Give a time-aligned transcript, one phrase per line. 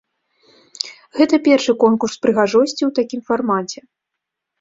[1.19, 3.79] Гэта першы конкурс прыгажосці ў такім фармаце.